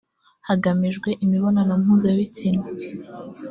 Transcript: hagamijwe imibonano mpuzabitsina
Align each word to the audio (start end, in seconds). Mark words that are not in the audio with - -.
hagamijwe 0.47 1.09
imibonano 1.23 1.73
mpuzabitsina 1.83 2.63